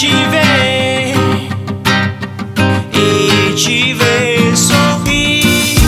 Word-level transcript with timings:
te 0.00 0.06
ver. 0.06 1.14
E 2.94 3.52
te 3.54 3.92
ver 3.92 4.56
sorrir. 4.56 5.78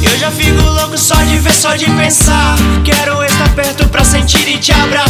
Eu 0.00 0.16
já 0.16 0.30
fico 0.30 0.62
louco 0.62 0.96
só 0.96 1.16
de 1.24 1.38
ver, 1.38 1.52
só 1.52 1.74
de 1.74 1.86
pensar. 1.86 2.56
Quero 2.84 3.24
estar 3.24 3.52
perto 3.56 3.88
pra 3.88 4.04
sentir 4.04 4.46
e 4.48 4.58
te 4.58 4.70
abraçar. 4.70 5.07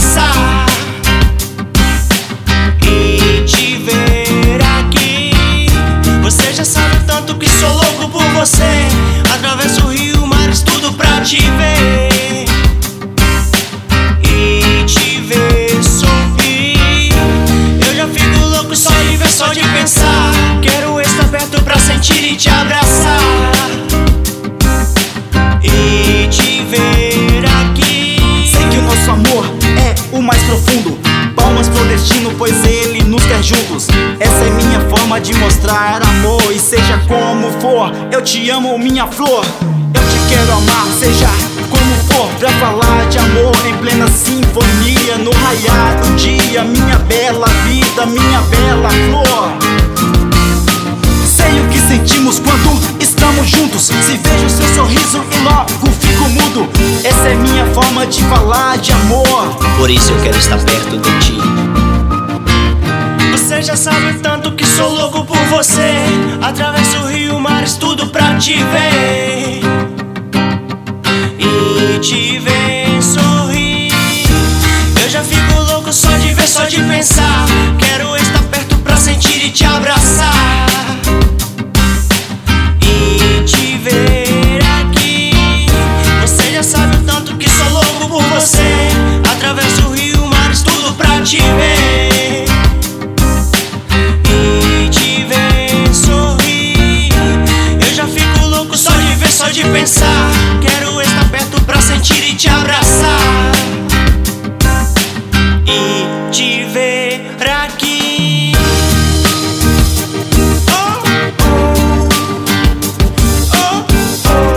Juntos. 33.42 33.86
Essa 34.18 34.44
é 34.44 34.50
minha 34.50 34.80
forma 34.88 35.20
de 35.20 35.34
mostrar 35.34 36.02
amor. 36.02 36.42
E 36.52 36.58
seja 36.58 36.98
como 37.06 37.50
for, 37.60 37.92
eu 38.10 38.22
te 38.22 38.48
amo, 38.50 38.78
minha 38.78 39.06
flor. 39.06 39.44
Eu 39.94 40.02
te 40.02 40.28
quero 40.28 40.52
amar, 40.52 40.86
seja 40.98 41.28
como 41.70 41.94
for. 42.08 42.28
Pra 42.38 42.50
falar 42.52 43.08
de 43.08 43.18
amor 43.18 43.56
em 43.66 43.74
plena 43.76 44.06
sinfonia. 44.08 45.18
No 45.18 45.30
raiar 45.30 46.00
do 46.00 46.16
dia, 46.16 46.64
minha 46.64 46.98
bela 46.98 47.46
vida, 47.64 48.06
minha 48.06 48.40
bela 48.42 48.90
flor. 48.90 49.52
Sei 51.26 51.60
o 51.60 51.68
que 51.68 51.78
sentimos 51.80 52.40
quando 52.40 52.78
estamos 53.00 53.48
juntos. 53.48 53.82
Se 53.82 53.92
vejo 54.16 54.50
seu 54.50 54.74
sorriso 54.74 55.24
e 55.32 55.38
logo 55.44 55.92
fico 56.00 56.28
mudo. 56.30 56.68
Essa 57.04 57.28
é 57.28 57.34
minha 57.34 57.64
forma 57.66 58.06
de 58.06 58.22
falar 58.24 58.78
de 58.78 58.92
amor. 58.92 59.56
Por 59.76 59.90
isso 59.90 60.12
eu 60.12 60.22
quero 60.22 60.38
estar 60.38 60.58
perto 60.58 60.98
de 60.98 61.18
ti. 61.20 61.37
Já 63.68 63.76
sabe 63.76 64.14
tanto 64.20 64.52
que 64.52 64.64
sou 64.64 64.90
louco 64.90 65.26
por 65.26 65.36
você. 65.50 65.92
Atravesso 66.40 67.00
o 67.00 67.06
rio, 67.08 67.38
mares, 67.38 67.76
tudo 67.76 68.06
pra 68.06 68.38
te 68.38 68.54
ver. 68.54 68.97
Pensar. 99.72 100.30
Quero 100.60 101.00
estar 101.00 101.30
perto 101.30 101.60
pra 101.62 101.80
sentir 101.80 102.22
e 102.30 102.34
te 102.34 102.48
abraçar. 102.48 103.52
E 105.66 106.30
te 106.30 106.64
ver 106.64 107.36
aqui. 107.64 108.52
Oh, 110.68 111.02
oh. 111.44 112.08
Oh, 113.54 113.84
oh. 114.30 114.54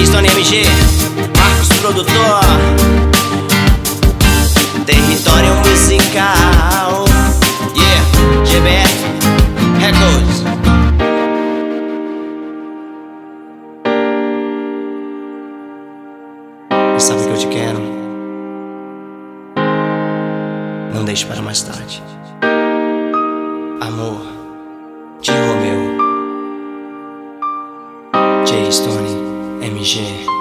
Oh, 0.00 0.18
MG, 0.18 0.64
Marcos 1.36 1.68
Produtor. 1.80 2.47
Que 17.28 17.34
eu 17.34 17.38
te 17.38 17.46
quero? 17.48 17.80
Não 20.94 21.04
deixe 21.04 21.26
para 21.26 21.42
mais 21.42 21.62
tarde. 21.62 22.02
Amor 23.80 24.22
de 25.20 25.30
Romeu. 25.30 25.98
J 28.46 28.72
Stone 28.72 29.62
MG. 29.62 30.37